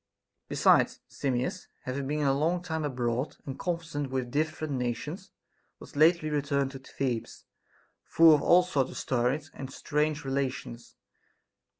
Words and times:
Besides, 0.49 0.99
Simmias, 1.07 1.67
having 1.83 2.07
been 2.07 2.23
a 2.25 2.33
long 2.33 2.63
time 2.63 2.83
abroad 2.83 3.37
and 3.45 3.59
conversant 3.59 4.09
with 4.09 4.31
different 4.31 4.73
nations, 4.73 5.29
was 5.77 5.95
lately 5.95 6.31
returned 6.31 6.71
to 6.71 6.79
Thebes, 6.79 7.45
full 8.03 8.33
of 8.33 8.41
all 8.41 8.63
sorts 8.63 8.89
of 8.89 8.97
stories 8.97 9.51
and 9.53 9.71
strange 9.71 10.25
relations. 10.25 10.95